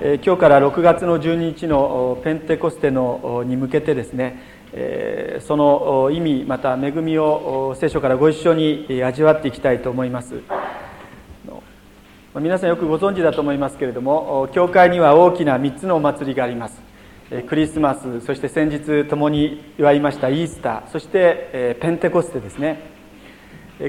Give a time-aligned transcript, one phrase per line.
[0.00, 4.42] 今日から6月の12日のペンテコステのに向けてですね
[5.46, 10.40] その意味また恵みを聖書からご一緒に味わっていきたいと思います。
[12.34, 16.82] 皆さんよくご存知だと思いますけれども教会には大きな3つのお祭りがあります。
[17.46, 22.90] クリスマスそして先日共に祝いましたイースターそしてペンテコステですね。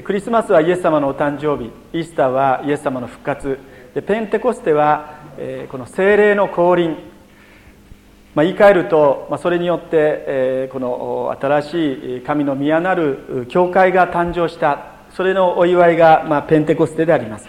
[0.04, 3.58] クリスマスはイエス様のお誕生日イースターはイエス様の復活。
[4.06, 5.25] ペンテコステは
[5.70, 6.96] この精霊の降臨。
[8.34, 14.96] まあ、言い換えると、ま、それによって、え、この新しい神の宮なる教会が誕生した。
[15.10, 17.48] それのお祝いが、ま、ペンテコステであります、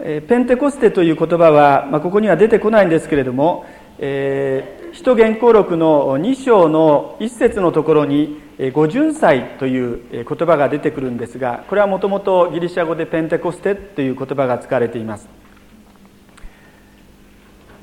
[0.00, 3.66] え、ペンテコステという言葉は、ま、ここには出てこないんですけれども、
[4.00, 8.40] え、使徒原稿録の2章の1節のところに
[8.72, 15.37] 五巡祭という言葉が出てくるんですがこれはもともとギリシャ語でペンテコステという言葉が使われています。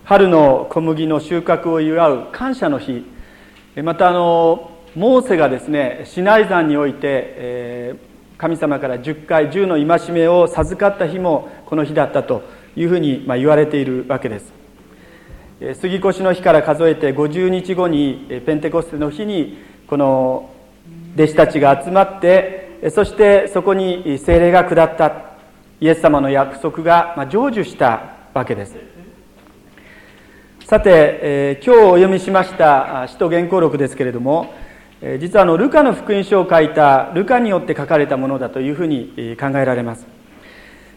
[0.05, 3.03] 春の小麦の収穫を祝う感謝の日。
[3.83, 12.43] またあのモーセがですねシナイ山において、えー、神様から10回10の戒めを授かった日もこの日だったと
[12.75, 14.53] いうふうに、まあ、言われているわけです。
[15.81, 20.51] 杉越の日から数えて50日後にペンテコステの日にこの
[21.15, 25.33] 弟子たちが集まってそしてそこに精霊が下った。
[25.81, 28.94] イエス様の約束が成就したわけです。
[30.67, 34.51] さて、えー、今日お読みしました使徒原稿録ですけれども、
[34.99, 40.07] えー、実はあのルカの福音書を書いたルカによって書かれたものだというふうに考えられます、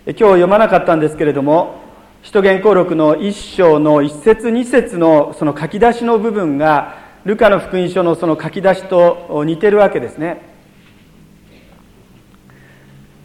[0.07, 1.83] えー、今日読まなかったんですけれども
[2.23, 6.95] 使徒原稿録の一章の一節二節のその書き出しの部分が
[7.27, 10.41] ルカの福音書のその書き出しと似てるわけですね。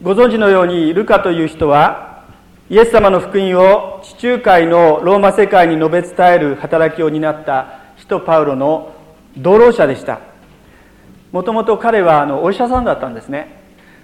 [0.02, 2.13] ご存知のようにルカという人は
[2.70, 8.94] イエス様の福音を地中海のローマ世界に述べ伝える働きを担った使徒パウロの
[9.36, 10.22] 同労者でした。
[11.34, 13.62] もともと彼はあのお医者さんだったんですね。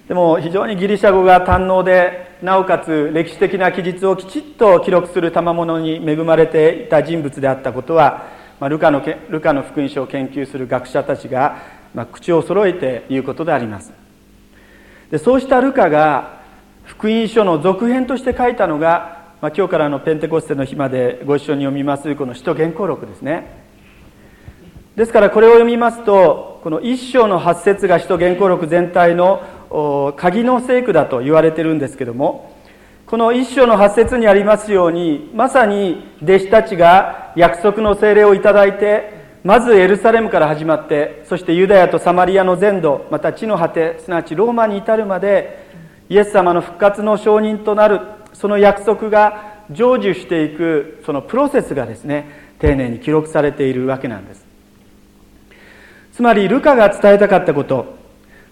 [0.09, 8.27] でも非常にギリシャ語が堪能でなおかつ歴史的な記述をきちっと記録する賜物に恵まれていた人物であったことは、
[8.59, 11.59] まあ、ルカのルカの福音書を研究する学者たちが、
[11.93, 13.93] まあ、口を揃えて言うことであります。
[15.11, 16.38] でそうしたルカが
[16.99, 23.63] 福音書の続編として書いたのが、まあ、今日からのペンテコステの日までご一緒に読みますこの使徒原稿録ですね。
[24.97, 32.53] ですからこれを読みますとこの一章の八節が使徒原稿録全体の鍵の聖句だと言われてるんですけども
[33.05, 45.68] この一章の八節にありますようにまさに弟子たちが約束の精霊をいただいてまずエルサレムから始まってそしてユダヤとサマリアの全土また地の果てすなわちローマに至るまで
[46.09, 48.01] イエス様の復活の証人となる
[48.33, 54.49] その約束が成就していくそのプロセスがですね丁寧に記録されているわけなんです。
[56.19, 57.95] つまりルカが伝えたかったこと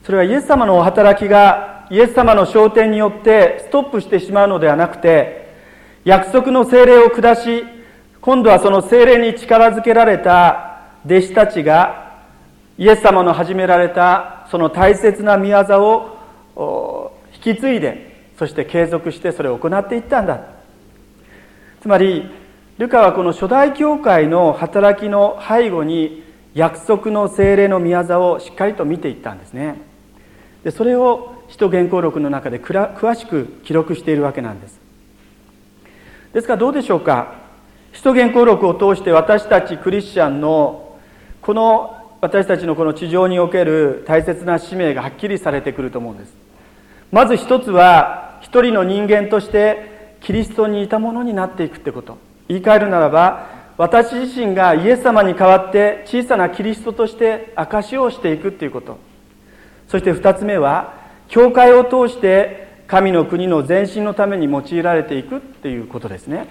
[0.05, 5.53] それはイエス様のお働きがイエス様の昇天によってストップしてしまうのではなくて
[6.05, 7.65] 約束の精霊を下し
[8.21, 12.21] 今度はその精霊に力づけられた弟子たちが
[12.77, 16.19] イエス様の始められたその大切な御業
[16.55, 17.16] を
[17.47, 20.41] 引き継いでそして継続してそれを行っていったんだ。
[21.81, 22.29] つまり
[22.77, 29.81] ルカはこの初代教会の働きの背後に約束の精霊の宮業をしっかりと見ていったんですね。
[30.63, 34.79] でそれを使徒原稿録の中で詳しく記録しているわけなんです。
[36.33, 37.35] ですからどうでしょうか？
[37.93, 40.97] 使徒原稿録を通して私たちクリスチャンの
[41.41, 46.46] この私たちのこの地上における大切な使命がはっきりされてくると思うんです。
[47.11, 52.17] まず一つは一人の人間としてキリストにいたものになっていくってこと。
[52.47, 53.47] 言い換えるならば
[53.77, 58.97] 私自身がイエス様に代わって小さなキリストとして証しをしていくっていうこと。
[59.87, 60.93] そして二つ目は
[61.27, 66.47] 教会を通して神の国の前進のために用いられていくっていうことですね。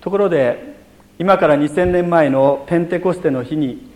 [0.00, 0.76] ところで
[1.18, 3.90] 今から2000年前のペンテコステの日に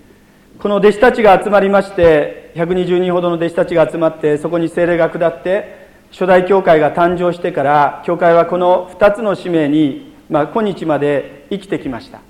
[0.59, 12.21] この弟子たちが集まりまして120人ほどの弟子たちが集まってそこに精霊が下って初代教会が誕生してから教会はこの2つの使命に、まあ、今日まで生きてきました。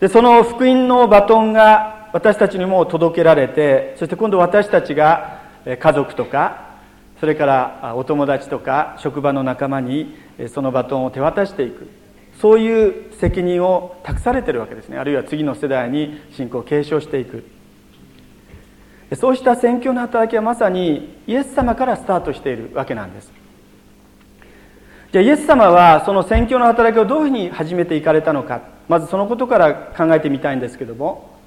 [0.00, 6.70] でその福音のバトンが私たちにも届けられてそして今度私たちが家族とか
[7.20, 10.16] それからお友達とか職場の仲間に
[10.48, 11.88] そのバトンを手渡していく。
[12.40, 14.96] そういう責任を託されてるわけですね。
[14.96, 17.59] あるいは次の世代に信仰を継承していく。
[19.16, 23.32] そうした宣教の働きはまさにイエス様からスタートしているわけなんです。
[25.12, 28.60] じゃあイエス様はその宣教の働きをどういうふうに始めていかれたのか。
[28.88, 31.38] まずそのことから考えてみたいんですけども。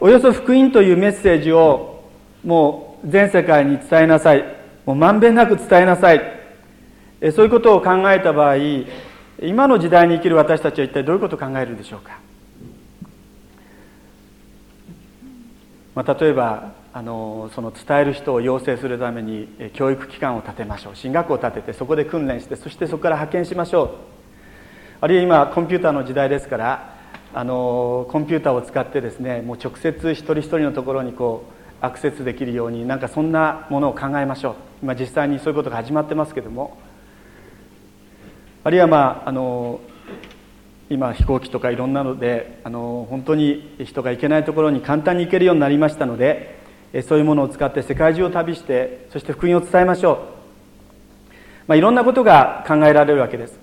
[0.00, 2.04] およそ福音というメッセージを
[2.44, 4.44] もう全世界に伝えなさい。
[4.84, 6.20] もうまんべんなく伝えなさい。
[7.32, 8.56] そういうことを考えた場合
[9.42, 12.18] 今の時代に生きる私たちは一体どういうことを考えるんでしょうか、
[15.96, 20.94] まあ、例えばあのその伝える人を養成するために教育機関を建てましょう。
[20.94, 23.90] 進学校を建ててそこで訓練してそしてそこから派遣しましょう。
[25.00, 26.96] あるいは今コンピューターの時代ですから
[27.32, 34.54] あのコンピューターを使ってですねもう直接一人一人のところにこうアクセスできるようになんかそんなものを考えましょう。
[34.82, 36.76] 今実際にそういうことが始まってますけども。
[38.64, 39.80] あるいはまああの
[40.88, 46.60] 今飛行機とかいろんなのであの本当に人が行けないところに簡単に行けるようになりましたので
[47.08, 50.18] そういうものを使って世界中を旅してそして福音を伝えましょう、
[51.66, 53.58] まあ、いろんなことが考えられるわけです。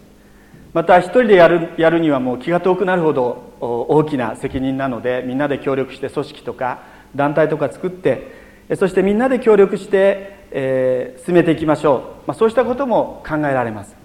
[0.74, 6.82] また一人でやるやるにはもう気が遠くなるほど大きな責任なのでみんなで協力して組織とか
[7.16, 8.44] 団体とか作って
[8.76, 14.03] そしてみんなで協力して、えー、進めていきましょう、まあ、そうしたことも考えられます。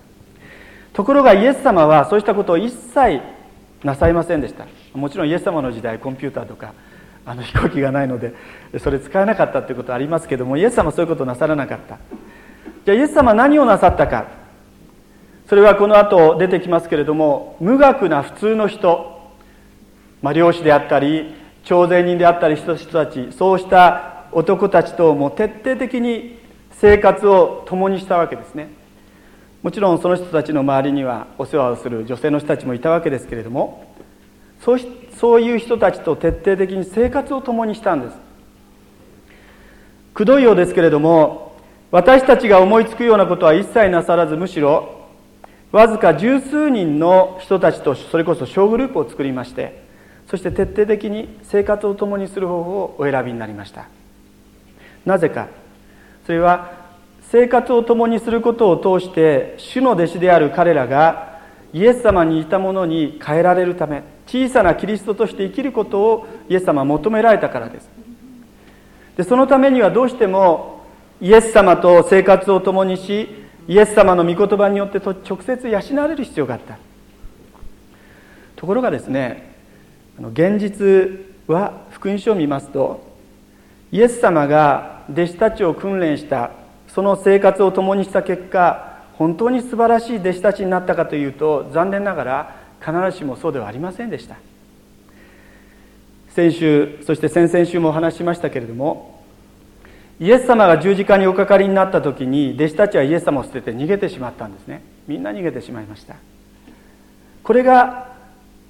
[0.99, 3.21] ところがイエス様はそうしたことを一切
[3.85, 4.67] なさいませんでした。
[4.95, 6.75] もちろんイエス様の時代コンピューターとか
[7.25, 8.35] あの飛行機がないので
[8.81, 11.99] それ使えなかったということありますけどもイエス様はそういうことなさらなかった。
[12.85, 14.27] じゃあイエス様は何をなさったか。
[15.49, 19.21] それはこの後出てきますけれども無学な普通の人、
[20.21, 26.41] まあ、漁師であったり徴税人であったり人たちそうした男たちとも徹底的に
[26.73, 28.78] 生活を共にしたわけですね。
[29.63, 33.95] もちろんその人たちの周りにはお世話をする女性の人たちもいたわけですけれども
[34.63, 34.81] そう
[35.17, 38.17] そういう人たちと徹底的に生活を共にしたんです。
[40.15, 41.57] くどいようですけれども
[41.91, 45.09] 私たちが思いつくようなことは一切なさらずむしろ
[45.71, 49.83] わずか十数人の人たちとそれこそ小グループを作りまして
[50.29, 53.89] そして徹底的に生活を共にする方法をお選びになりました。
[55.07, 55.49] なぜか。
[56.27, 56.78] それは
[57.31, 61.41] 生活を共にすることを通して主の弟子である彼らが
[61.75, 67.89] イエス様にいたものに変えられるため小さなキリストとして生きることをイエス様は求められたからです。
[69.17, 70.83] でそのためにはどうしても
[71.21, 73.29] イエス様と生活を共にし
[73.67, 76.79] イエス様の御言葉によって直接養われる必要があった。
[78.57, 79.55] ところがですね
[80.19, 83.07] 現実は福音書を見ますと
[83.93, 86.51] イエス様が弟子たちを訓練した
[86.99, 94.35] その生活を共にした結果本当に素晴らしい弟子たちになったかというと残念ながら必ずしもそうではありませんでした。
[96.31, 99.23] 先週そして先々週もお話ししましたけれども
[100.19, 104.83] イエス様が十字架におかかりになった時に弟子たちはイエス様を捨てて逃げてしまったんですね。
[105.07, 106.17] みんな逃げてしまいました。
[107.45, 108.09] これが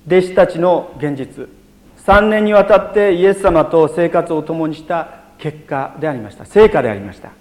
[0.06, 1.48] 弟子たちの現実。
[2.04, 6.44] 3年にわたってイエス様と生活を共にした結果でありました。
[6.44, 7.37] 成果でありました。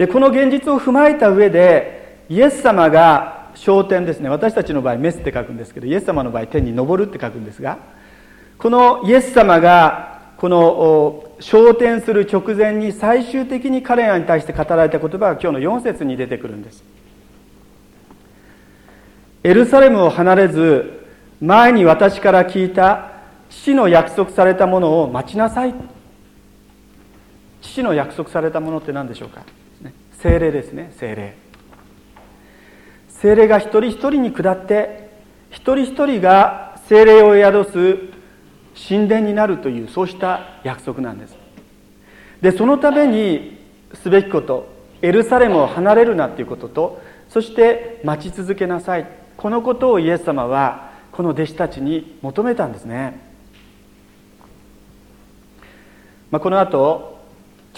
[0.00, 4.30] でこの現実を踏まえた上でイエス様が昇天ですね。
[4.30, 7.76] 私たちの場合メスって書くんですけどイエス様の場合天に昇るって書くんですが
[8.56, 16.82] このイエス様がこの昇天する直前に最終的に彼らに対して語られた言葉が今日の4節に出てくるんです。
[19.44, 21.06] エルサレムを離れず
[21.42, 23.12] 前に私から聞いた
[23.50, 25.74] 父の約束されたものを待ちなさい。
[27.60, 29.42] 父の約束されたものって何でしょうか？
[30.22, 31.34] 精霊ですね精霊。
[33.08, 35.10] 精霊が一人一人に下って
[35.50, 41.36] 一人一人が精霊を宿す神殿になるというそうした約束なんです。
[42.40, 43.58] でそのために
[43.94, 44.68] すべきこと
[45.02, 49.06] エルサレムを離れるなということとそして待ち続けなさい。
[49.36, 53.18] このことをイエス様はこの弟子たちに求めたんですね、
[56.30, 57.09] まあ、この後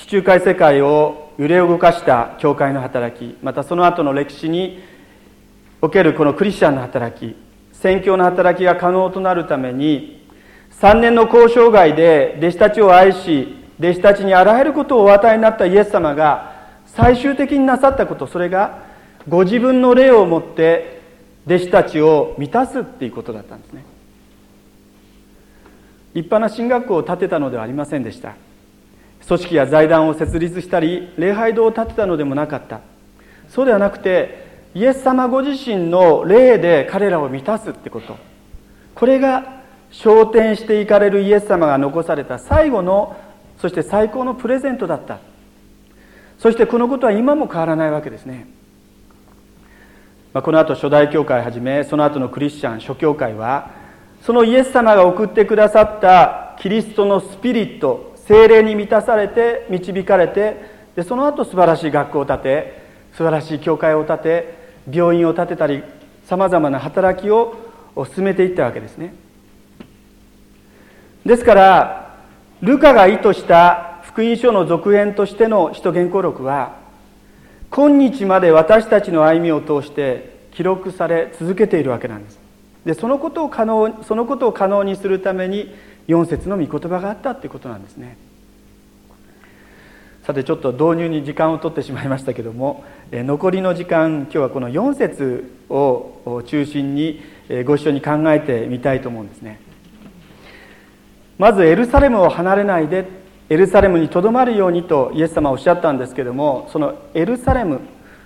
[0.02, 4.82] 地中海世界を揺れ動かした教会の働きまたその後の歴史に
[5.80, 7.36] おけるこのクリスチャンの働き
[7.72, 10.26] 宣教の働きが可能となるために
[10.80, 16.52] 3年の交渉外で弟子たちを愛し弟子たちにあらゆることをお与えになったイエス様が
[16.86, 18.82] 最終的になさったことそれが
[19.28, 21.00] ご自分の霊をもって
[21.46, 23.84] 弟子たちを満たすっていうことだったんですね。
[26.14, 28.34] 立派な進学校を建てたのではありませんでした。
[29.26, 32.80] 組織や財団を設立したり礼拝堂を建てたのでもなかった。
[33.48, 34.42] そうではなくて
[34.74, 38.16] イエス様ご自身の霊で彼らを満たすってこと。
[38.94, 43.16] これが昇天していかれるイエス様が残された最後の
[43.58, 45.18] そして最高のプレゼントだった。
[46.38, 48.46] そしてこのことは今も変わらないわけですね。
[50.32, 53.70] まあ、この後初代教会はじめその後のクリスチャン諸教会は
[54.22, 60.56] そのイエス様が送ってくださったキリストのスピリット精霊に満たされて導かれて
[60.96, 64.54] でその後素晴らしい学校を建て素晴らしい教会を建て
[64.90, 65.82] 病院を建てたり
[66.24, 67.54] さまざまな働きを
[68.14, 69.12] 進めていったわけですね。
[71.26, 72.16] ですから
[72.62, 76.76] ルカが意図した福音書の続編としての使徒原稿録は
[77.68, 82.40] 今日まで私たちの歩みを通して記録され続けているわけなんです。
[82.86, 85.74] でそのことを可能そのことを可能にするために
[86.08, 88.16] 4節の御言葉があったということなんですね。
[90.24, 97.20] さてちょっと導入に時間を取ってしまいましたけども残りの時間今日はこの4節を中心に
[97.66, 99.60] ご一緒に考えてみたいと思うんですね。
[101.38, 103.08] まずエルサレムを離れないで
[103.50, 107.80] エルサレムにとどまるようにとイエス様はおっしゃったんですけどもそのエルサレム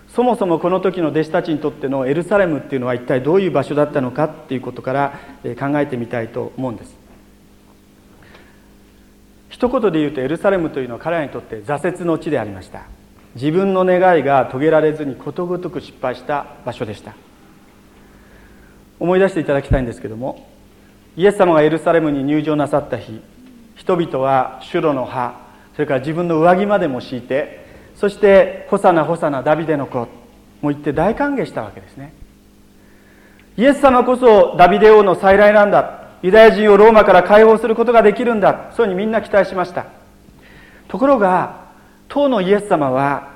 [0.08, 5.18] そもそもこの時の弟子たちにとってのエルサレムっていうのは一体どういう場所だったのかっていうことから
[5.58, 6.95] 考えてみたいと思うんです。
[9.56, 12.82] 一言で言うとエルサレムというのは彼らにとって挫折の地でありました。
[13.36, 17.14] 自分の願いが遂げられずにことごとく失敗した場所でした。
[19.00, 20.46] 思い出していただきたいんですけども
[21.16, 23.22] イエス様がエルサレムに入場なさった日
[23.76, 25.40] 人々はシュロの葉
[25.74, 30.00] それから自分の上着までも敷いてそして「ホサナホサナダビデの子」
[30.60, 32.12] も言って大歓迎したわけですね。
[33.56, 36.05] イエス様こそダビデ王の再来なんだ。
[36.22, 38.72] ユダヤ人をローマから解放することができるんだ。
[38.76, 39.86] そういうふうにみんな期待しました。
[40.88, 41.66] ところが
[42.08, 43.34] 当のイエス様は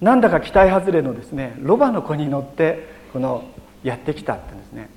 [0.00, 3.44] なんだか期待外れのですねロバの子に乗ってこの
[3.82, 4.88] やってきたってんですね。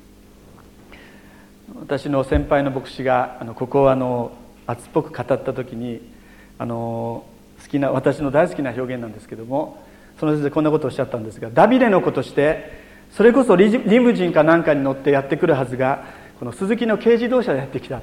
[1.80, 4.32] 私の先輩の牧師があのここをあの
[4.68, 6.01] 熱っぽく語った時に
[6.58, 7.25] あの
[7.62, 9.84] 好きな私の大好きな表現なんですけども
[10.20, 16.06] その先生こんなことをおっしゃったんですがダビデの子としてそれこそリムジンかなんかに乗ってやってくるはずが
[16.39, 18.01] この鈴木の軽自動車でやってきた。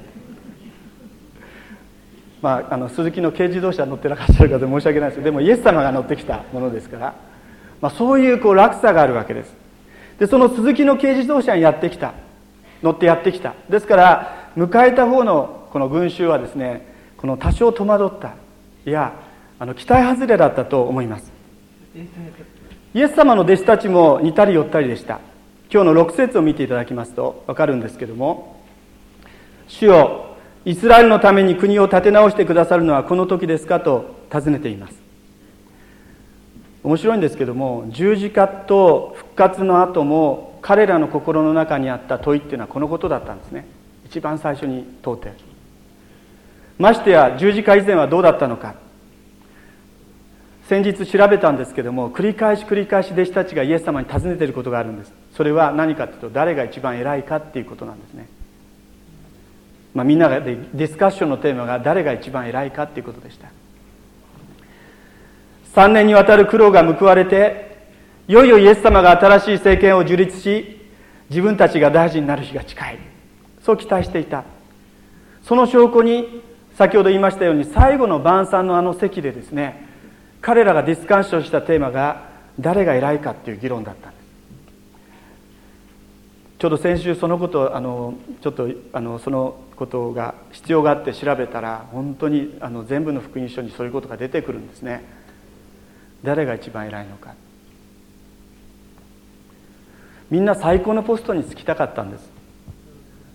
[2.41, 7.15] まあ、あの鈴木の軽自動車乗ってなかった方申し訳ないですけどでもイエス様が乗ってきたものですから、
[7.79, 9.53] まあ、そういうこう落差があるわけです。
[10.19, 12.13] でその鈴木の軽自動車にやってきた。
[12.81, 13.55] 乗ってやってきた。
[13.69, 16.85] ですから迎えた方のこの群衆はですね
[17.15, 18.35] この多少戸惑った。
[18.85, 19.13] いや
[19.57, 21.31] あの期待外れだったと思います。
[22.93, 25.21] イエス様の弟子たちも似たり寄ったりでした。
[25.73, 28.61] 今日の6節を見ていただきますと分かるんですけども
[29.67, 30.25] 「主よ
[30.65, 35.01] イスラエルのために国を立て直してくださるのはこの時ですか?」と尋ねています。
[36.83, 43.65] 面白いんですけども十字架と復活の後も彼らの心の中にあった問いっていうのはこのことだったんですね。
[44.05, 45.31] 一番最初に問うて。
[46.77, 48.75] ましてや十字架以前はどうだったのか。
[50.67, 55.22] 先日調べたんですけども繰り返し繰り返し弟子たちがイエス様に尋ねていることがあるんです。
[55.35, 58.27] それは何かというと誰が一番偉いかっていうことなんですね、
[59.93, 63.49] まあ、みんながディスカッションのテーマが誰が一番偉いかっていうことでした。
[65.73, 67.87] 3年にわたる苦労が報われて
[68.27, 70.79] いよいよイエス様が新しい政権を樹立し
[71.29, 72.99] 自分たちが大臣になる日が近い。
[73.63, 74.43] そう期待していた。
[75.43, 76.43] その証拠に
[76.77, 79.87] 先ほど言いましたように最後の晩餐のあの席でですね
[80.41, 84.09] 彼らがディスカッションしたテーマが誰が偉いかっていう議論だった。
[84.09, 84.22] んです
[86.63, 95.03] ちょうど先週そのことあのちょっとあのそのことが必要があって調べたら本当にあの全部の福音書にそういうことが出てくるんですね。
[96.23, 97.35] 誰が一番偉いのか。
[100.31, 102.29] みんな最高のポストに就きたかったんです。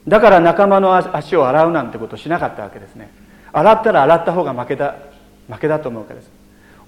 [0.07, 3.11] だから仲間の足を洗うなんてことをしなかったわけですね。
[3.53, 4.97] 洗ったら洗った方が負けだ
[5.51, 6.31] 負けだと思うわけです。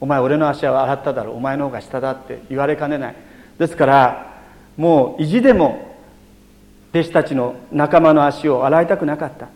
[0.00, 1.32] お前俺の足は洗っただろ。
[1.32, 3.16] うお前の方が下だって言われかねない。
[3.58, 4.40] ですから
[4.78, 5.89] もう意地でも
[6.92, 9.48] 弟子たちの仲間の足を洗いたくなかった。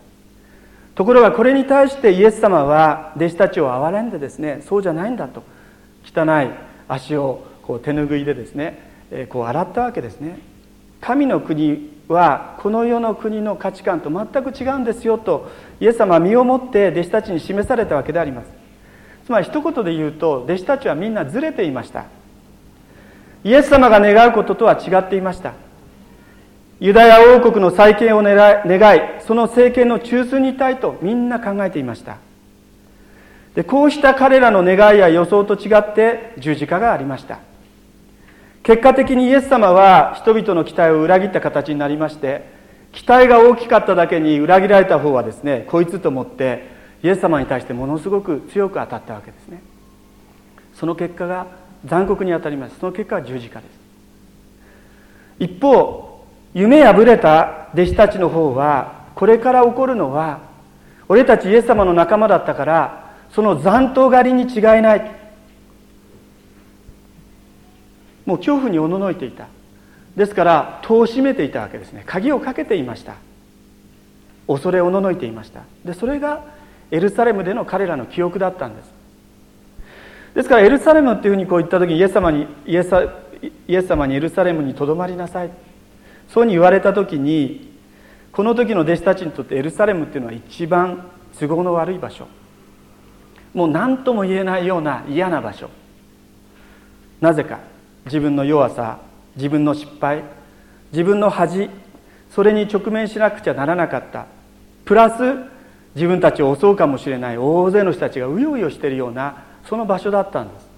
[0.94, 5.42] ところがこれに対してイエス様は弟子たちを憐れんでですねそうじゃないんだと
[6.04, 6.50] 汚い
[6.86, 10.38] 足をこう手ぬぐいでですねこう洗ったわけですね。
[11.00, 15.50] 神の国はこの世の国の価値観と全く違うんですよと
[15.80, 18.48] イエス様は身をもって弟子たちに示されたわけであります。
[19.26, 22.04] つまり一言で言うと弟子たちはみんなずれていました。
[23.42, 25.63] イエス様が願うこととは違っていました。
[26.84, 28.36] ユダヤ王国の再建を願
[28.68, 32.18] いその政権の中枢にいたいとみんな考えていました。
[33.54, 37.38] でこうした彼らの願いや予想と違って十字架がありました。
[38.62, 42.44] 結果的にイエス様は人々の期待を裏切った形になりまして
[42.92, 46.68] 期待が大きかっただけに裏切られた方はですねこいつと思って
[47.02, 49.62] イエス様に対してものすごく強く当たったわけですね。
[50.74, 51.46] その結果が
[51.86, 52.78] 残酷に当たります。
[52.78, 53.70] その結果は十字架です。
[55.38, 56.12] 一方
[56.54, 60.40] 夢破れた弟子たちの方はこれから起こるのは
[61.08, 65.10] 俺たちイエス様の仲間だったからその残党狩りに違いない。
[68.24, 69.48] もう恐怖におののいていた。
[70.16, 72.04] ですから戸を閉めていたわけですね。
[72.06, 73.16] 鍵をかけていました。
[74.46, 75.62] 恐れおののいていました。
[75.84, 76.44] でそれが
[76.90, 78.92] エルサレムでの彼らの記憶だったんです。
[80.36, 82.88] ですからエルサレムっていうふうにこう言った時にイエス様にイエス
[83.66, 85.50] イエス様にエルサレムにとどまりなさい。
[86.28, 87.72] そうに言われた時に
[88.32, 92.26] この時の弟子たちにとってエルサレムっていうのは一番都合の悪い場所。
[93.52, 95.70] もう何とも言えないような嫌な場所。
[97.20, 97.60] なぜか
[98.06, 98.98] 自分の弱さ
[99.36, 100.22] 自分の失敗
[100.92, 101.70] 自分の恥
[102.30, 104.26] それに直面しなくちゃならなかった。
[104.84, 105.22] プラス
[105.94, 110.68] 自分たちを襲うかもしれない大勢の人たちがうようよしているようなその場所だったんです。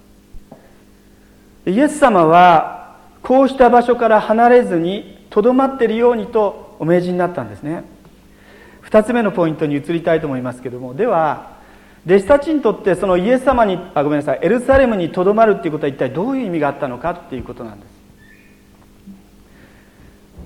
[1.71, 7.83] イエス様はこうした場所から離れずにとどまっているようにとお命じになったんですね。
[8.89, 10.95] 2つ目のポイントに移りたいと思いますけども。
[10.95, 11.57] では
[12.07, 17.97] 弟子たちにとってそのイエス様にあごめんなさいエルサレムにとどまるっていうことは一体どういう意味があったのかっていうことなんです。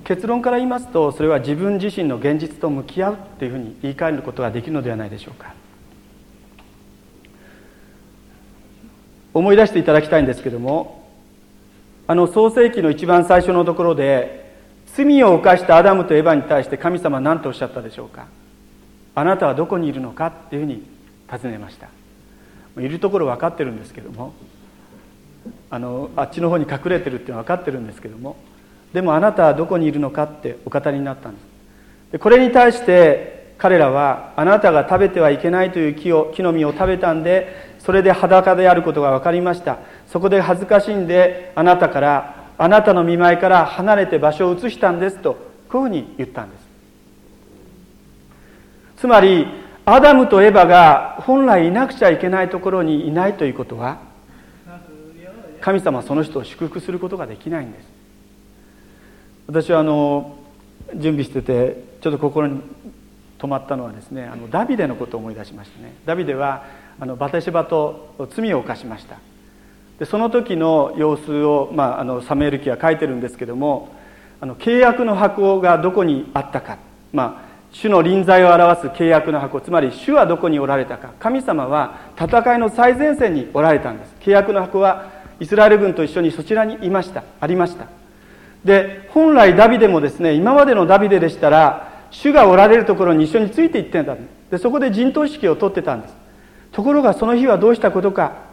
[0.03, 5.53] 結論から言いますとそれは自分自身の現実と向き合うっていうふうに言い換えることができるのではないでしょうか。
[9.33, 11.07] 思い出していただきたいんですけども
[12.07, 14.50] あの創世紀の一番最初のところで
[14.95, 18.27] 罪を犯したアダムとエバに対して神様は何とおっしゃったでしょうか？
[19.15, 20.83] あなたはどこにいるのかっていうふうに
[21.29, 21.87] 尋ねました。
[22.79, 24.33] いるところ分かってるんですけども
[25.69, 28.37] あのあっちの方に隠れてるっていうのは分かってるんですけども
[28.93, 31.43] でもあなたはどこにいるのかってお語りになったんです。
[32.13, 39.79] でこれに対して彼らはあなたが食べてはいけないという木を木の実を食べたんでそれで裸であることが分かりました。
[40.07, 45.33] そこで恥ずかしいんであなたからあなたの見舞いから離れて場所を移したんですと
[45.67, 46.61] こういうふうに言ったんです。
[48.97, 49.47] つまり
[49.83, 53.97] アダムとエバが本来いなくちゃいけないところにいないということは
[55.59, 57.87] 神様はその人を祝福することができないんです。
[59.47, 60.37] 私はあの
[60.93, 62.61] 準備しててちょっと心に
[63.39, 65.95] 止まったのはですねあのダビデのことを思い出しましたね。
[66.05, 66.65] ダビデは
[66.99, 69.17] あのバテシバと罪を犯しました。
[70.01, 73.93] でその時の様子を、まあ、あのサメール記は書いてるんですけども
[74.39, 76.79] あの契約の箱がどこにあったか、
[77.13, 81.11] まあ、主の臨在を表す契約の箱つまり主はどこにおられたか。
[81.19, 84.15] 神様は戦いの最前線におられたんです。
[84.21, 87.23] 契約の箱はイスラエル軍と一緒にそちらにいました。
[87.39, 87.85] ありました。
[88.65, 94.17] で本来ダビデもですね今までのダビデでしたら主がおられるところに一緒についていってんだ。
[94.49, 96.15] でそこで陣頭指揮を取ってたんです。
[96.71, 98.49] ところがその日はどうしたことか。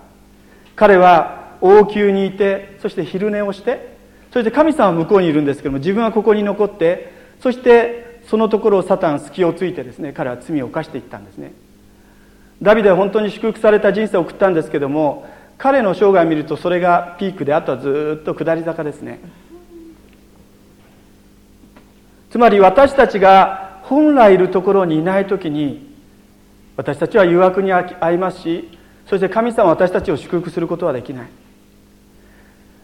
[0.77, 3.97] 彼は王宮にいてそして昼寝をして
[4.33, 11.53] そして神様は向こうにいるんですけども自分はここに残ってそしてそのところをサタン隙をついてですね彼は罪を犯していったんですね。
[12.61, 19.21] ダビデは本当に祝福された人生を送ったんですけども彼の生涯を見るとそれがピークであとはずっと下り坂ですね。
[22.31, 25.95] つまり私たちが本来いるところにいない時に
[26.77, 28.69] 私たちは誘惑に遭いますし
[29.07, 31.29] そして神様は私たちを祝福することはできない。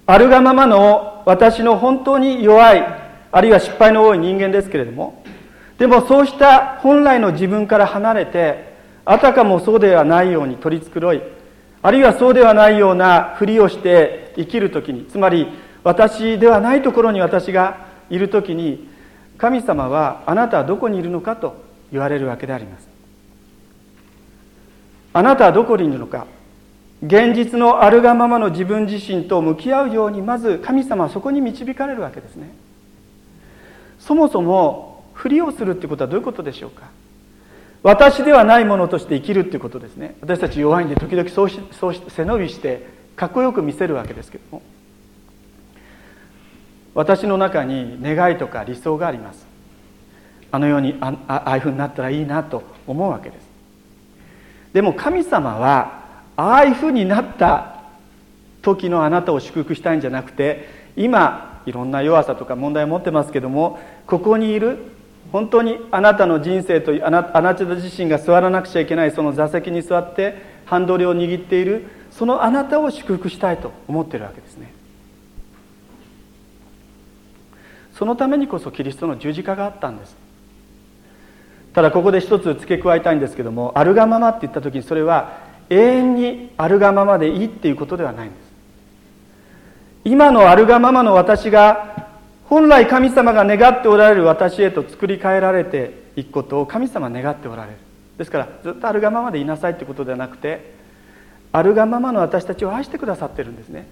[0.06, 2.84] あるがままの私の本当に弱い
[3.32, 5.24] あるいは失敗の多い人間ですけれども
[5.78, 11.22] でもそうした本来の自分から離れてあたかもそうではないように取り繕い
[11.82, 15.48] あるいはそうではないようなふりをして生きる時につまり
[15.82, 18.88] 私ではないところに私がいる時に
[19.36, 21.56] 神様はあなたはどこにいるのかと
[21.92, 22.88] 言われるわけであります。
[25.12, 26.26] あなたはどこにいるのか
[27.04, 32.48] 現実のあるがままの自分自身と向き合うようにまず神様はそこに導かれるわけですね。
[33.98, 36.88] そもそもふりをするってことはどういうことでしょうか？
[37.82, 40.16] 私ではないものとして生きるっていうことですね。
[40.22, 42.86] 私たち弱いんで時々そうしそうし背伸びして
[43.16, 44.62] かっこよく見せるわけですけども。
[46.94, 49.46] 私の中に願いとか理想があります。
[50.50, 53.44] あのようにああああいうふうになったらいいなと思うわけです。
[54.72, 56.03] でも神様は
[56.36, 57.82] ああいうふうになった
[58.62, 64.78] 時のあなたを祝福したいんじゃなくて今いろんな弱さとか問題を持ってますけどもここにいる
[65.32, 74.72] 本当にあなたの人生とあなあなた自身が座らなくちゃいけないその座席に座ってハンドルを握っているそのあなたを祝福したいと思っているわけですね。
[77.94, 80.16] そのためにこそキリストの十字架があったんです。
[81.72, 85.38] ただここで一つ付け加えたいんですけどもあるがままって言った時にそれは
[85.74, 88.44] 永遠にあるがままでいいっていうことではないんです。
[90.04, 92.08] 今のあるがままの私が
[92.44, 97.76] 本来神様が願っておられる私へと作り変えられていくことを神様願っておられる。
[98.18, 100.74] ですからずっとあるがままでいなさいってことではなくて
[101.50, 103.87] あるがままの私たちを愛してくださってるんですね。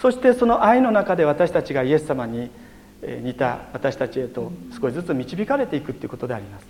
[0.00, 2.50] そしてその愛の中で私たちがイエス様に
[3.02, 6.66] 似た私たちへと少しずつ導かれていくっていうことであります。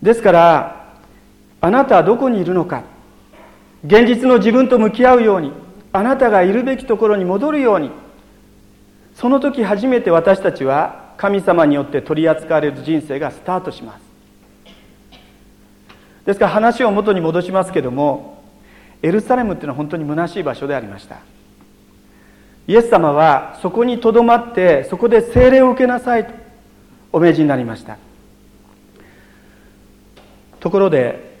[0.00, 0.83] ですから
[1.64, 2.82] あなたはどこにいるのか。
[3.86, 5.50] 現実の自分と向き合うように
[5.94, 7.90] あなたがいるべきところに戻るように。
[9.14, 14.02] その時初めて私たちは神様によって取り扱われる人生がスタートします。
[16.26, 18.44] ですから話を元に戻しますけども
[19.00, 21.16] エルサレムっていうのは本当に虚しい場所でありました。
[22.66, 26.34] イエス様はそこにとどまってそこで精霊を受けなさいと
[27.10, 27.96] お命じになりました。
[30.60, 31.32] ところで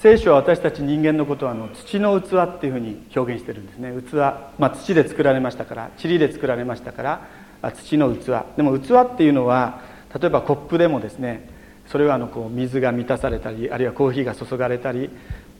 [0.00, 3.92] 聖書は私たち人間のことはあの土の器っていうふうに表現してるんですね。
[4.00, 4.14] 器、
[4.58, 8.44] まあ、土で作られましたから塵で作られましたから土の器。
[8.56, 9.80] でも器っていうのは
[10.20, 11.50] 例えばコップでもですね
[11.88, 15.10] それはあのこう水が満たされたりあるいはコーヒーが注がれたり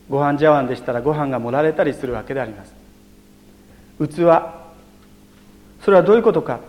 [0.09, 2.73] ご飯茶碗でしたらご飯が盛られたりするわけであります。
[3.99, 4.15] 器。
[5.83, 6.61] それはどういうことか。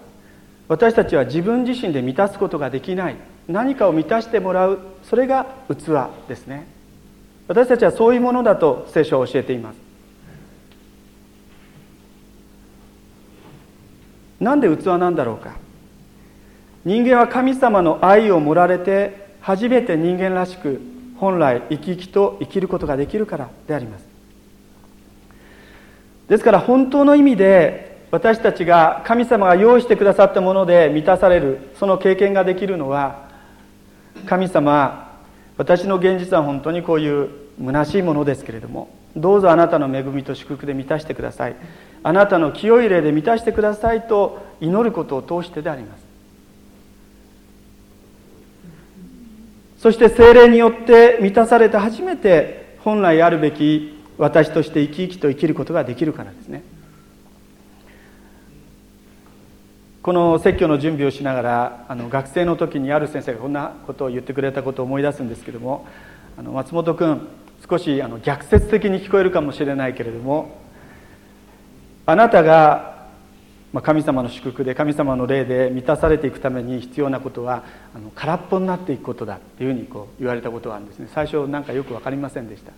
[0.66, 3.16] 私たちは自分自身で満たすことができない。
[3.46, 4.80] 何かを満たしてもらう。
[5.04, 6.79] それが器ですね。
[7.50, 9.76] 私たちはそういうものだと聖書は教えています。
[14.38, 15.56] なんで器なんだろうか。
[16.84, 20.80] 人間は神様の愛を盛られて初めて人間らしく
[21.18, 24.04] 本来生き生きと生きることができるからであります。
[26.28, 33.28] ですから本当の意味で私たちが神様が用意してくださったもので満たされるその経験ができるのは
[34.26, 35.09] 神様
[35.60, 37.28] 私の現実は本当にこういう
[37.62, 41.56] 虚しいものですけれどもどうぞあなたの恵みと祝福で満たしてください。
[42.02, 46.04] あなたの清い霊で満たしてくださいと祈ることを通してであります。
[49.76, 56.62] そして精霊によって満たされて初めて本来あるべき私として生き生きと生きることができるからですね。
[60.02, 65.86] この説教の準備をしながらあの学生の時にある先生がこんなことを言ってくれたことを思い出すんですけども
[66.38, 67.28] あの松本君
[67.68, 70.58] 少しあの逆説的に聞こえるかもしれないけれども
[72.06, 72.98] あなたが、
[73.82, 77.62] 神様の祝福で神様の霊で満たされていくために必要なことは
[77.94, 81.08] あの空っぽになっていくことだっていうふうにこう言われたことがあるんですね。
[81.14, 82.72] 最初なんかよく分かりませんでした。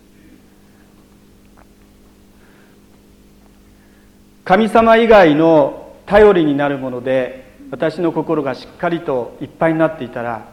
[4.43, 10.45] 神様以外の頼りになるもので私の心がしっかりといっぱいになっていたら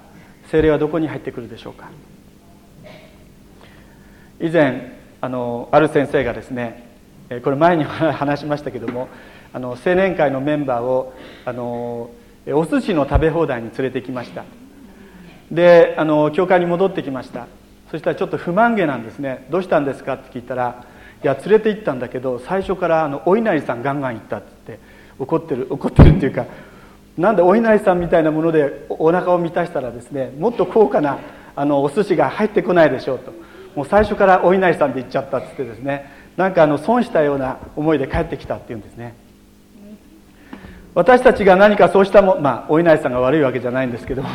[0.51, 1.91] 精霊はどこに入ってくるでしょうか。
[4.41, 6.89] 以前あのある先生がですね
[7.45, 9.09] これ前に話しましたけども
[9.53, 12.11] あの青年会のメンバーをあの
[12.47, 14.45] お寿司の食べ放題に連れてきました。
[15.51, 17.49] であの教会に戻ってきました。
[17.91, 19.47] そしたらちょっと不満げなんですね。
[19.51, 20.15] どうしたんですか？
[20.15, 20.87] って聞いたら
[21.23, 24.85] いや連れて行ったんだけど最初からあのお稲荷さんガンガン行ったって言って
[25.21, 26.47] 怒ってる怒ってるっていうか
[27.17, 31.19] なんでお稲荷さんみたいなものでお腹を満たしたらですねもっと高価な
[31.55, 33.33] あのお寿司が入ってこないでしょうと。
[33.77, 39.15] もう最初からお稲荷さんで行っちゃったっつってですねなんかあの損したような思いで帰ってきたっていうんですね。
[40.95, 44.29] 私たちが何かそうしたもまあお稲荷さんが悪いわけじゃないんですけども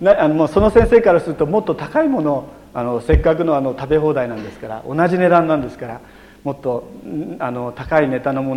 [0.18, 6.00] あのその先生からするともっと高いものをあのせっかくのあの食べ放題なんですから同じ値段なんですから
[6.44, 6.90] もっと
[7.38, 8.54] あの高いネタのも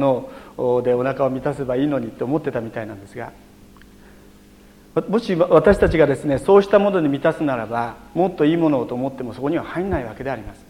[0.57, 3.31] のでお腹を満たせばいいのにって思ってたみたいなんですが
[5.09, 10.65] もし私たちがですねそうしたものに満たすならばもっといいものをと思ってもそこには入んないわけであります。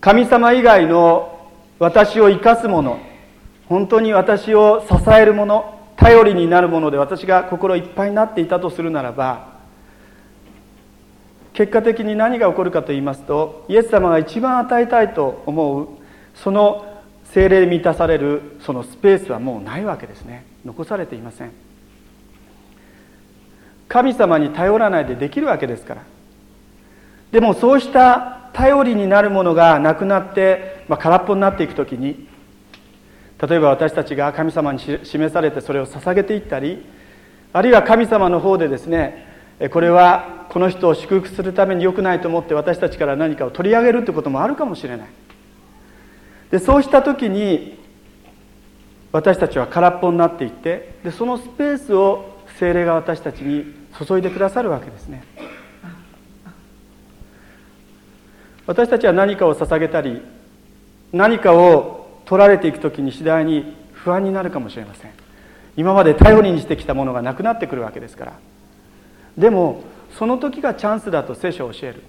[0.00, 3.00] 神様以外の私を生かすもの
[3.68, 9.57] 本当に私を支えるもの頼りになるもので私が心いっぱいになっていたとするならば
[11.58, 15.88] 結果的に何が起こるかと言いますとイエス様が一番与えたいと思う
[16.36, 20.46] その精霊に満たされるそのスペースはもうないわけですね。
[20.64, 21.50] 残されていません。
[23.88, 26.02] 神様に頼らないでできるわけですから。
[27.32, 32.28] でもそうした頼りになるものがなくなって、まあ、空っぽになっていく時に
[33.42, 36.86] 例えば私たちが神様に示されてそれを捧げていったり
[37.52, 39.26] あるいは神様の方でですね
[39.70, 45.08] これはこの人を祝福するために良くないと思って私たちから何かを取り上げるということもあるかもしれない。
[46.50, 47.78] でそうした時に
[49.10, 55.24] 私たちは空っぽになっていってでそのスペースを精霊が私たちに注いでくださるわけですね。
[58.66, 60.22] 私たちは何かを捧げたり
[61.12, 65.10] 何かを取られていく時に次第に不安になるかもしれません。
[65.76, 68.32] 今まで頼りにしてきたものがなくなってくるわけですから。
[69.38, 69.82] でも
[70.18, 72.02] その時がチャンスだと聖書を教える。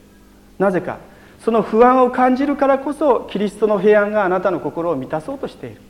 [0.58, 0.98] なぜか
[1.46, 5.82] その不安を感じるからこそキリストの平安があなたの心を満たそうとしている。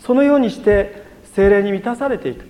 [0.00, 2.44] そのようにして精霊に満たされていく。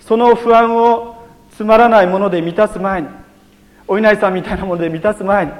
[0.00, 3.08] その不安をつまらないもので満たす前に
[3.86, 5.52] お稲荷さんみたいなもので満たす前に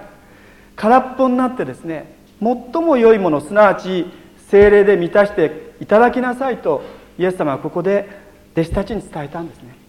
[0.76, 4.06] 空っぽになってですね最も良いものすなわち
[4.48, 6.82] 精霊で満たしていただきなさいと
[7.18, 8.08] イエス様はここで
[8.52, 9.79] 弟子たちに伝えたんですね。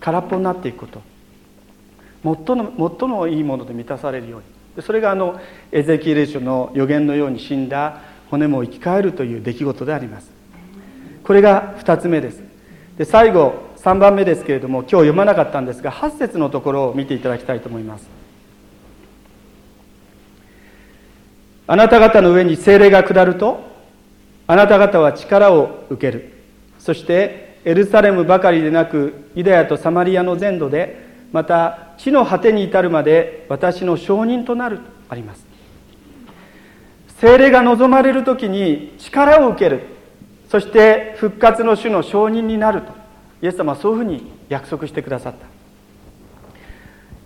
[0.00, 1.02] 空っぽになっていくこと。
[2.22, 4.82] 最も最もいいもので満たされるように。
[4.82, 5.40] それがあの
[5.72, 10.30] エゼキエル書の予言のように死んだ骨も生き返るという出来事であります。
[11.24, 12.42] これが2つ目です。
[12.96, 18.08] で最後3番目ですけれども今日読まなかったんですが8節のところを見ていただきたいと思います。
[21.66, 23.60] あなた方の上に精霊が下ると
[24.46, 26.32] あなた方は力を受ける。
[26.78, 35.46] そしてエルサレムばかりでなくユダヤとサマリアの全土でまた地の果てに至るまで私の証人となるとあります。
[37.18, 39.82] 精霊が望まれる時に力を受ける。
[40.48, 42.92] そして復活の主の証人になると。
[43.42, 45.46] イエス様はそういうふうに約束してくださった。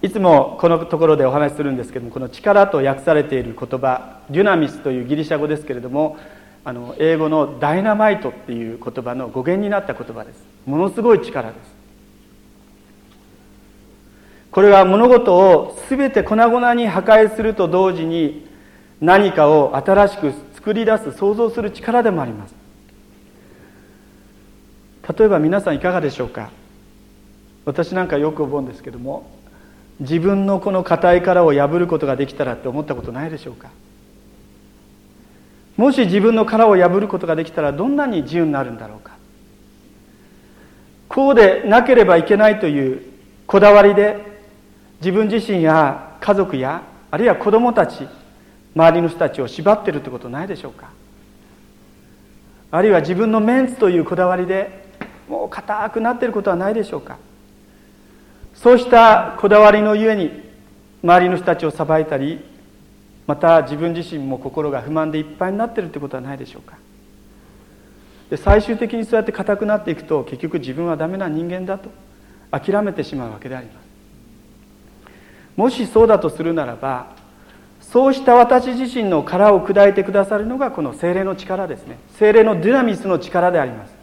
[0.07, 6.18] いつもこのところでお話しするんですけどもこの力と訳されている言葉デュナミスというギリシャ語ですけれども
[6.64, 10.42] あの英語のダイナマイトっていう言葉の語源になった言葉です。
[10.64, 11.74] ものすごい力です。
[14.50, 18.46] これは物事を全て粉々に破壊すると同時に
[19.00, 22.55] 何かを新しく作り出す創造する力でもあります。
[25.18, 26.50] 例えば皆さんいかがでしょうか？
[27.66, 29.31] 私なんかよく思うんですけども
[30.00, 33.68] 自分のこの硬い殻を破ることができたらって思ったことないでしょうか？
[35.77, 39.13] もし自分の殻を破ることができたらどんなに自由になるんだろうか。
[41.09, 43.03] こうでなければいけないという
[43.47, 44.41] こだわりで
[45.01, 48.09] 自分自身や家族やあるいは子供たち
[48.75, 50.91] 周りの人たちを縛ってるってことないでしょうか。
[52.71, 54.89] あるいは自分のメンツというこだわりで
[55.29, 57.19] もう硬くなってることはないでしょうか。
[58.55, 60.31] そうしたこだわりのゆえに
[61.03, 62.45] 周りの人たちを裁いたり
[63.27, 66.77] また自分自身も心が不満でいっぱいになってるということはないでしょうか？
[68.31, 71.91] で最終的にそうやって硬くなっていくと結局自分はダメな人間だと
[72.51, 73.85] 諦めてしまうわけであります。
[75.57, 77.15] もしそうだとするならば
[77.81, 81.99] そうした私自身の殻を砕いてくださるのがこの精霊の力ですね。
[82.19, 83.95] 精霊のデュナミスの力であります。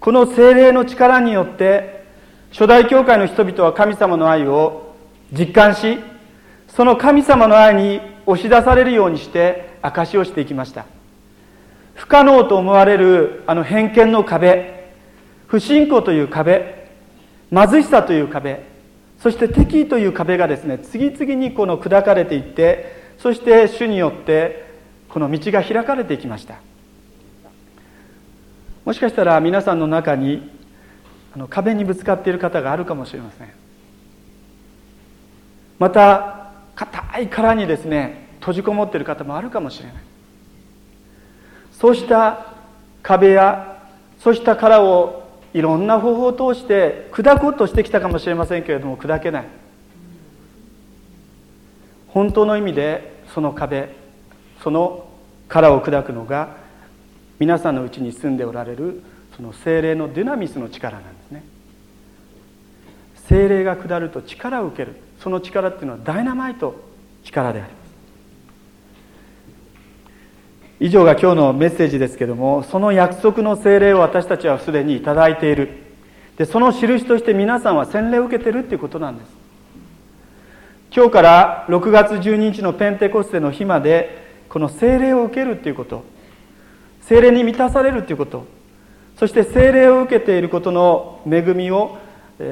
[0.00, 2.04] この精霊の力によって
[2.52, 4.94] 初代教会の人々は神様の愛を
[5.32, 5.98] 実感し
[6.74, 10.86] その神様の愛に押し出されるようにして証しをしていきました。
[11.94, 14.90] 不可能と思われるあの偏見の壁
[15.48, 16.88] 不信仰という壁
[17.52, 18.64] 貧しさという壁
[19.18, 24.70] そして敵意という壁がですね次々にこの砕かれていってそして主によって
[25.10, 26.54] この道が開かれていきました。
[28.86, 30.50] もしかしたら皆さんの中に
[31.34, 33.48] あの壁にぶつかっている方があるかもしれません。
[35.78, 36.39] また
[36.80, 39.96] 硬い殻にですね閉じこもっている方もあるかもしれない。
[41.72, 42.54] そうした
[43.02, 43.82] 壁や
[44.18, 49.44] そうした殻をいろんな方法を通して砕こうとしてきたかもしれませんけれども砕けない。
[52.08, 53.94] 本当の意味でその壁
[54.62, 55.06] その
[55.48, 56.56] 殻を砕くのが
[57.38, 59.02] 皆さんのうちに住んでおられる
[59.36, 61.19] その精霊のデュナミスの力なんです。
[63.30, 64.96] 精霊が下ると力を受ける。
[65.20, 66.74] その力っていうのはダイナマイト
[67.22, 67.80] 力であります。
[70.80, 75.68] 以上が今日のメッセージですけどもその約束の精霊を私たちはすでに頂いている。
[76.38, 79.30] でその印として皆さんは洗礼を受けてるっていうことなんです。
[80.92, 86.04] 今日から6月12日のペンテコステの日までこの精霊を受けるっていうこと。
[87.02, 88.44] 精霊に満たされるっていうこと。
[89.18, 91.98] そして精霊を受けていることの恵みを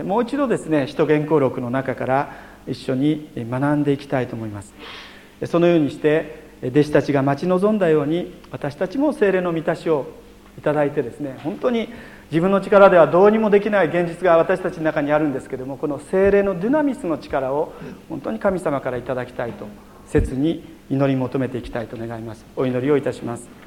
[0.04, 2.34] もう一度ですね使徒言行録の中から
[2.66, 4.74] 一緒に学んでいきたいと思います。
[5.46, 10.06] そのようにして弟子たちが待ち望んだように私たちも精霊の満たしを
[10.58, 11.88] いただいてですね本当に
[12.30, 17.72] 自分の力ではどうにもできない現実が私たちの中にあるんですけどもこの精霊のデュナミスの力を
[18.08, 19.66] 本当に神様からいただきたいと
[20.06, 22.44] 切に祈り求めていきたいと願います。
[22.56, 23.58] お祈りをいたします。